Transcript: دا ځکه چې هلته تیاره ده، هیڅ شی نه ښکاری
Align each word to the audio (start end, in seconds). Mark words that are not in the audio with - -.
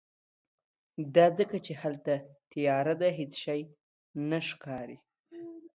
دا 1.15 1.25
ځکه 1.39 1.57
چې 1.65 1.73
هلته 1.81 2.13
تیاره 2.51 2.93
ده، 3.01 3.09
هیڅ 3.19 3.33
شی 3.43 3.61
نه 4.29 4.39
ښکاری 4.47 4.97